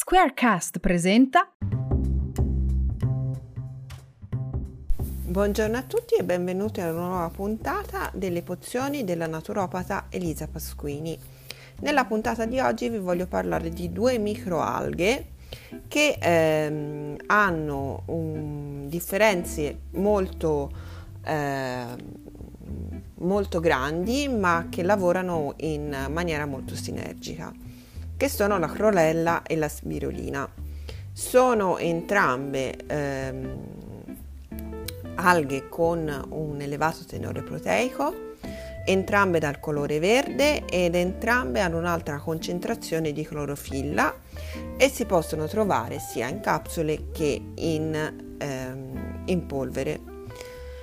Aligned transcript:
Squarecast 0.00 0.78
presenta 0.78 1.52
Buongiorno 5.26 5.76
a 5.76 5.82
tutti 5.82 6.14
e 6.14 6.22
benvenuti 6.22 6.80
a 6.80 6.92
una 6.92 7.00
nuova 7.00 7.30
puntata 7.30 8.08
delle 8.14 8.42
pozioni 8.42 9.02
della 9.02 9.26
naturopata 9.26 10.06
Elisa 10.08 10.46
Pasquini. 10.46 11.18
Nella 11.80 12.04
puntata 12.04 12.46
di 12.46 12.60
oggi 12.60 12.88
vi 12.88 12.98
voglio 12.98 13.26
parlare 13.26 13.70
di 13.70 13.90
due 13.90 14.18
microalghe 14.18 15.30
che 15.88 16.16
ehm, 16.20 17.16
hanno 17.26 18.02
um, 18.06 18.86
differenze 18.86 19.80
molto, 19.94 20.70
eh, 21.24 21.86
molto 23.14 23.58
grandi 23.58 24.28
ma 24.28 24.68
che 24.70 24.84
lavorano 24.84 25.54
in 25.56 26.06
maniera 26.08 26.46
molto 26.46 26.76
sinergica 26.76 27.52
che 28.18 28.28
sono 28.28 28.58
la 28.58 28.66
chlorella 28.66 29.42
e 29.44 29.56
la 29.56 29.68
spirulina. 29.68 30.46
Sono 31.12 31.78
entrambe 31.78 32.76
ehm, 32.86 33.66
alghe 35.14 35.68
con 35.68 36.26
un 36.30 36.60
elevato 36.60 37.04
tenore 37.06 37.42
proteico, 37.42 38.34
entrambe 38.84 39.38
dal 39.38 39.60
colore 39.60 40.00
verde 40.00 40.64
ed 40.66 40.96
entrambe 40.96 41.60
hanno 41.60 41.78
un'altra 41.78 42.18
concentrazione 42.18 43.12
di 43.12 43.24
clorofilla 43.24 44.12
e 44.76 44.88
si 44.88 45.04
possono 45.04 45.46
trovare 45.46 46.00
sia 46.00 46.26
in 46.26 46.40
capsule 46.40 47.12
che 47.12 47.40
in, 47.54 48.36
ehm, 48.36 49.22
in 49.26 49.46
polvere. 49.46 50.17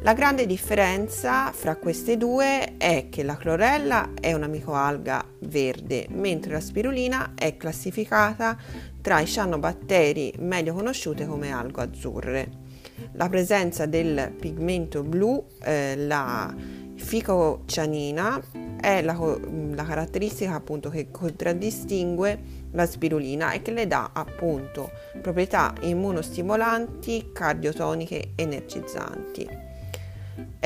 La 0.00 0.12
grande 0.12 0.44
differenza 0.44 1.50
fra 1.52 1.76
queste 1.76 2.18
due 2.18 2.76
è 2.76 3.06
che 3.08 3.22
la 3.22 3.36
clorella 3.36 4.10
è 4.20 4.34
una 4.34 4.46
microalga 4.46 5.24
verde, 5.40 6.06
mentre 6.10 6.52
la 6.52 6.60
spirulina 6.60 7.32
è 7.34 7.56
classificata 7.56 8.56
tra 9.00 9.20
i 9.20 9.26
cianobatteri 9.26 10.34
meglio 10.40 10.74
conosciute 10.74 11.26
come 11.26 11.50
algo 11.50 11.80
azzurre. 11.80 12.64
La 13.12 13.28
presenza 13.30 13.86
del 13.86 14.34
pigmento 14.38 15.02
blu, 15.02 15.44
eh, 15.62 15.96
la 15.96 16.54
ficocianina, 16.94 18.40
è 18.78 19.00
la, 19.00 19.38
la 19.74 19.84
caratteristica 19.84 20.54
appunto 20.54 20.90
che 20.90 21.10
contraddistingue 21.10 22.64
la 22.72 22.86
spirulina 22.86 23.52
e 23.52 23.62
che 23.62 23.70
le 23.70 23.86
dà 23.86 24.10
appunto 24.12 24.90
proprietà 25.22 25.72
immunostimolanti, 25.80 27.30
cardiotoniche, 27.32 28.32
energizzanti. 28.36 29.65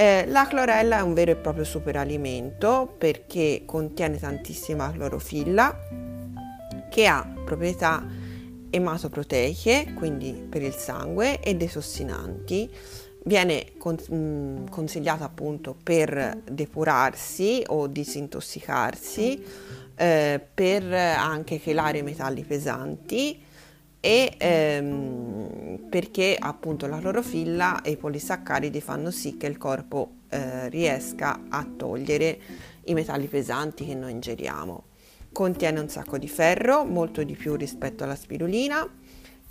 Eh, 0.01 0.25
la 0.29 0.47
clorella 0.47 0.97
è 0.97 1.03
un 1.03 1.13
vero 1.13 1.33
e 1.33 1.37
proprio 1.37 1.63
superalimento 1.63 2.95
perché 2.97 3.65
contiene 3.67 4.19
tantissima 4.19 4.91
clorofilla 4.93 5.79
che 6.89 7.07
ha 7.07 7.31
proprietà 7.45 8.07
ematoproteiche, 8.71 9.93
quindi 9.95 10.33
per 10.33 10.63
il 10.63 10.73
sangue, 10.73 11.41
e 11.41 11.55
detossinanti. 11.55 12.71
Viene 13.25 13.73
mm, 14.11 14.69
consigliata 14.69 15.25
appunto 15.25 15.77
per 15.83 16.45
depurarsi 16.51 17.63
o 17.67 17.87
disintossicarsi, 17.87 19.45
eh, 19.97 20.41
per 20.55 20.91
anche 20.95 21.61
chelare 21.61 22.01
metalli 22.01 22.43
pesanti 22.43 23.49
e 24.01 24.35
ehm, 24.39 25.87
perché 25.91 26.37
appunto 26.39 26.87
la 26.87 26.99
clorofilla 26.99 27.83
e 27.83 27.91
i 27.91 27.97
polisaccaridi 27.97 28.81
fanno 28.81 29.11
sì 29.11 29.37
che 29.37 29.47
il 29.47 29.59
corpo 29.59 30.13
eh, 30.31 30.69
riesca 30.71 31.43
a 31.49 31.67
togliere 31.77 32.39
i 32.85 32.95
metalli 32.95 33.27
pesanti 33.27 33.85
che 33.85 33.95
noi 33.95 34.13
ingeriamo. 34.13 34.85
Contiene 35.33 35.81
un 35.81 35.89
sacco 35.89 36.19
di 36.19 36.29
ferro, 36.29 36.85
molto 36.85 37.23
di 37.23 37.35
più 37.35 37.55
rispetto 37.55 38.03
alla 38.05 38.17
spirulina 38.17 38.89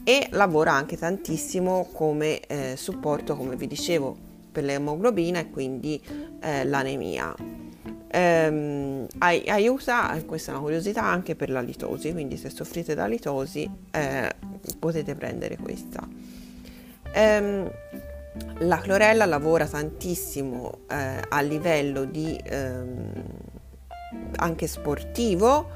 e 0.03 0.27
lavora 0.31 0.73
anche 0.73 0.97
tantissimo 0.97 1.89
come 1.93 2.39
eh, 2.41 2.75
supporto, 2.75 3.35
come 3.35 3.55
vi 3.55 3.67
dicevo, 3.67 4.17
per 4.51 4.63
l'emoglobina 4.63 5.39
e 5.39 5.49
quindi 5.49 6.01
eh, 6.41 6.65
l'anemia 6.65 7.35
ehm, 8.11 9.07
aiuta, 9.17 10.21
questa 10.25 10.51
è 10.51 10.53
una 10.53 10.63
curiosità, 10.63 11.03
anche 11.03 11.35
per 11.35 11.49
la 11.49 11.61
litosi, 11.61 12.11
quindi 12.11 12.37
se 12.37 12.49
soffrite 12.49 12.95
da 12.95 13.05
litosi 13.05 13.69
eh, 13.91 14.35
potete 14.77 15.15
prendere 15.15 15.57
questa. 15.57 16.07
Ehm, 17.13 17.71
la 18.59 18.77
clorella 18.77 19.25
lavora 19.25 19.65
tantissimo 19.67 20.79
eh, 20.89 21.21
a 21.27 21.41
livello 21.41 22.05
di 22.05 22.39
ehm, 22.43 23.11
anche 24.37 24.67
sportivo 24.67 25.67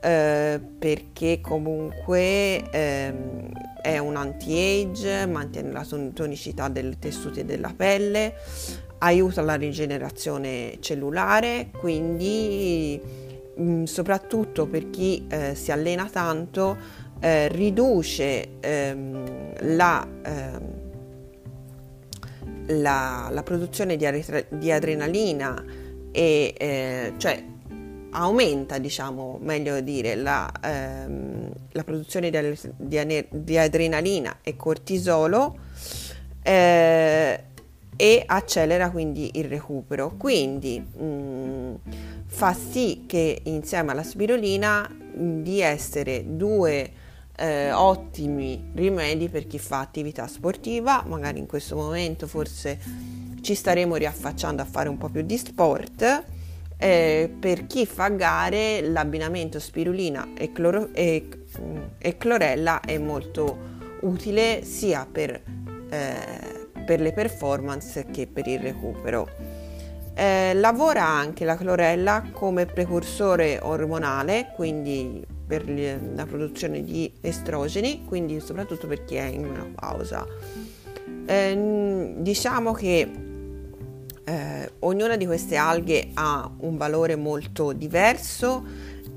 eh, 0.00 0.60
perché 0.78 1.40
comunque 1.40 2.68
ehm, 2.70 3.50
è 3.80 3.98
un 3.98 4.16
anti-age, 4.16 5.26
mantiene 5.26 5.70
la 5.70 5.86
tonicità 6.12 6.68
delle 6.68 6.98
tessute 6.98 7.44
della 7.44 7.72
pelle, 7.74 8.34
aiuta 9.02 9.42
la 9.42 9.54
rigenerazione 9.54 10.76
cellulare, 10.80 11.70
quindi 11.76 13.00
mh, 13.56 13.62
mm, 13.62 13.82
soprattutto 13.84 14.66
per 14.66 14.90
chi 14.90 15.26
eh, 15.28 15.54
si 15.54 15.72
allena 15.72 16.08
tanto 16.10 16.76
eh, 17.20 17.48
riduce 17.48 18.58
ehm, 18.60 19.74
la, 19.76 20.06
ehm, 20.24 20.60
la, 22.66 23.28
la, 23.30 23.42
produzione 23.42 23.96
di, 23.96 24.24
di 24.48 24.72
adrenalina 24.72 25.64
e 26.10 26.54
eh, 26.56 27.12
cioè 27.16 27.44
aumenta, 28.14 28.78
diciamo, 28.78 29.38
meglio 29.40 29.80
dire, 29.80 30.14
la, 30.14 30.50
ehm, 30.62 31.50
la 31.72 31.84
produzione 31.84 32.30
di, 32.30 32.58
di, 32.76 33.26
di, 33.30 33.58
adrenalina 33.58 34.38
e 34.42 34.54
cortisolo 34.56 35.56
eh, 36.42 36.81
e 38.02 38.20
accelera 38.26 38.90
quindi 38.90 39.30
il 39.34 39.44
recupero. 39.44 40.16
Quindi 40.16 40.80
mh, 40.80 41.04
mm, 41.04 41.74
fa 42.26 42.52
sì 42.52 43.04
che 43.06 43.42
insieme 43.44 43.92
alla 43.92 44.02
spirulina 44.02 44.88
mh, 44.90 45.22
mm, 45.22 45.42
di 45.42 45.60
essere 45.60 46.24
due 46.26 46.90
eh, 47.36 47.70
ottimi 47.70 48.72
rimedi 48.74 49.28
per 49.28 49.46
chi 49.46 49.60
fa 49.60 49.78
attività 49.78 50.26
sportiva, 50.26 51.04
magari 51.06 51.38
in 51.38 51.46
questo 51.46 51.76
momento 51.76 52.26
forse 52.26 52.76
ci 53.40 53.54
staremo 53.54 53.94
riaffacciando 53.94 54.62
a 54.62 54.64
fare 54.64 54.88
un 54.88 54.98
po' 54.98 55.08
più 55.08 55.22
di 55.22 55.38
sport. 55.38 56.24
Eh, 56.76 57.32
per 57.38 57.68
chi 57.68 57.86
fa 57.86 58.08
gare 58.08 58.80
l'abbinamento 58.80 59.60
spirulina 59.60 60.30
e, 60.36 60.50
cloro- 60.50 60.92
e, 60.92 61.28
mm, 61.60 61.76
e 61.98 62.16
clorella 62.16 62.80
è 62.80 62.98
molto 62.98 63.70
utile 64.00 64.64
sia 64.64 65.06
per 65.08 65.40
eh, 65.88 66.61
per 66.84 67.00
le 67.00 67.12
performance 67.12 68.06
che 68.10 68.26
per 68.26 68.46
il 68.46 68.60
recupero. 68.60 69.28
Eh, 70.14 70.52
lavora 70.54 71.06
anche 71.06 71.44
la 71.44 71.56
clorella 71.56 72.22
come 72.32 72.66
precursore 72.66 73.58
ormonale, 73.62 74.52
quindi 74.54 75.24
per 75.46 75.68
la 76.14 76.26
produzione 76.26 76.82
di 76.82 77.12
estrogeni, 77.20 78.04
quindi 78.06 78.40
soprattutto 78.40 78.86
per 78.86 79.04
chi 79.04 79.16
è 79.16 79.24
in 79.24 79.42
menopausa. 79.42 80.26
Eh, 81.24 82.14
diciamo 82.18 82.72
che 82.72 83.10
eh, 84.24 84.70
ognuna 84.80 85.16
di 85.16 85.26
queste 85.26 85.56
alghe 85.56 86.10
ha 86.14 86.50
un 86.58 86.76
valore 86.76 87.16
molto 87.16 87.72
diverso 87.72 88.64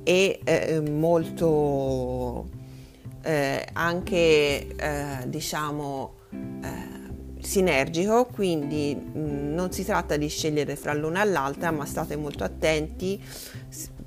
e 0.04 0.40
eh, 0.44 0.82
molto 0.82 2.50
eh, 3.22 3.68
anche 3.74 4.76
eh, 4.76 5.28
diciamo 5.28 6.14
sinergico, 7.46 8.26
quindi 8.26 8.96
mh, 8.96 9.20
mm, 9.20 9.54
non 9.54 9.72
si 9.72 9.86
tratta 9.86 10.18
di 10.18 10.28
scegliere 10.28 10.76
fra 10.76 10.94
l'una 10.94 11.22
e 11.22 11.26
l'altra, 11.26 11.72
ma 11.72 11.86
state 11.86 12.16
molto 12.16 12.44
attenti 12.44 13.22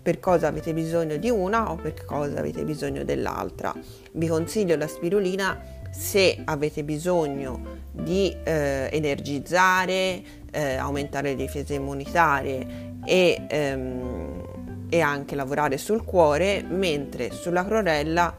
per 0.00 0.20
cosa 0.20 0.46
avete 0.48 0.72
bisogno 0.72 1.16
di 1.16 1.28
una 1.28 1.70
o 1.70 1.76
per 1.76 2.04
cosa 2.04 2.38
avete 2.38 2.64
bisogno 2.64 3.04
dell'altra. 3.04 3.74
Vi 4.12 4.26
consiglio 4.26 4.76
la 4.76 4.86
spirulina 4.86 5.60
se 5.90 6.40
avete 6.44 6.84
bisogno 6.84 7.86
di 7.92 8.34
eh, 8.44 8.88
energizzare, 8.92 10.22
eh, 10.50 10.76
aumentare 10.76 11.30
le 11.30 11.36
difese 11.36 11.74
immunitarie 11.74 12.96
e, 13.04 13.46
ehm, 13.48 14.86
e 14.88 15.00
anche 15.00 15.34
lavorare 15.34 15.76
sul 15.76 16.04
cuore, 16.04 16.62
mentre 16.62 17.30
sulla 17.30 17.64
clorella 17.64 18.34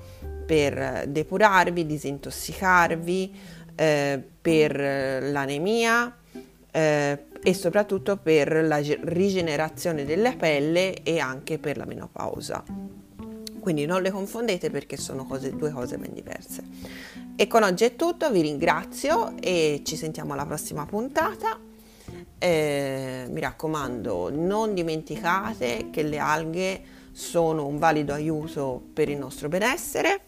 per 0.45 1.05
depurarvi, 1.07 1.85
disintossicarvi, 1.85 3.35
eh, 3.79 4.21
per 4.41 4.75
l'anemia 4.77 6.13
eh, 6.69 7.23
e 7.41 7.53
soprattutto 7.53 8.17
per 8.17 8.65
la 8.65 8.81
rigenerazione 8.81 10.03
della 10.03 10.33
pelle 10.33 11.01
e 11.01 11.19
anche 11.19 11.57
per 11.59 11.77
la 11.77 11.85
menopausa. 11.85 12.61
Quindi 13.59 13.85
non 13.85 14.01
le 14.01 14.11
confondete 14.11 14.69
perché 14.69 14.97
sono 14.97 15.25
cose, 15.25 15.55
due 15.55 15.71
cose 15.71 15.97
ben 15.97 16.13
diverse. 16.13 16.61
E 17.37 17.47
con 17.47 17.63
oggi 17.63 17.85
è 17.85 17.95
tutto, 17.95 18.29
vi 18.31 18.41
ringrazio 18.41 19.37
e 19.39 19.81
ci 19.85 19.95
sentiamo 19.95 20.33
alla 20.33 20.45
prossima 20.45 20.85
puntata. 20.85 21.57
Eh, 22.37 23.27
mi 23.29 23.39
raccomando, 23.39 24.29
non 24.29 24.73
dimenticate 24.73 25.87
che 25.89 26.03
le 26.03 26.17
alghe 26.17 26.81
sono 27.19 27.67
un 27.67 27.77
valido 27.77 28.13
aiuto 28.13 28.81
per 28.93 29.09
il 29.09 29.17
nostro 29.17 29.49
benessere 29.49 30.21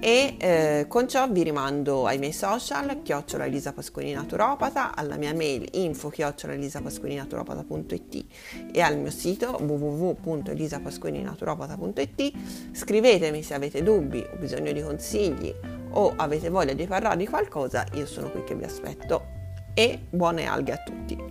e 0.00 0.36
eh, 0.38 0.86
con 0.88 1.06
ciò 1.06 1.28
vi 1.28 1.42
rimando 1.42 2.06
ai 2.06 2.16
miei 2.16 2.32
social 2.32 3.02
chiocciola 3.02 3.44
Elisa 3.44 3.74
Pasquini 3.74 4.14
Naturopata, 4.14 4.96
alla 4.96 5.16
mia 5.16 5.34
mail 5.34 5.68
info 5.72 6.08
chiocciola 6.08 6.54
Elisa 6.54 6.80
Pasquini 6.80 7.16
Naturopata.it 7.16 8.24
e 8.72 8.80
al 8.80 8.98
mio 8.98 9.10
sito 9.10 9.58
www.elisapasquininaturopata.it 9.60 12.32
scrivetemi 12.72 13.42
se 13.42 13.52
avete 13.52 13.82
dubbi 13.82 14.20
o 14.20 14.36
bisogno 14.38 14.72
di 14.72 14.80
consigli 14.80 15.54
o 15.90 16.14
avete 16.16 16.48
voglia 16.48 16.72
di 16.72 16.86
parlare 16.86 17.18
di 17.18 17.26
qualcosa, 17.26 17.84
io 17.92 18.06
sono 18.06 18.30
qui 18.30 18.42
che 18.42 18.54
vi 18.54 18.64
aspetto 18.64 19.34
e 19.74 20.00
buone 20.08 20.46
alghe 20.46 20.72
a 20.72 20.78
tutti! 20.78 21.25